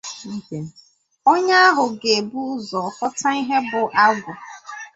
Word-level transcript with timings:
onye 1.31 1.55
ahụ 1.67 1.83
ga-ebu 1.99 2.39
ụzọ 2.53 2.81
ghọta 2.97 3.29
ihe 3.41 3.57
bụ 3.69 3.81
agwụ 4.05 4.31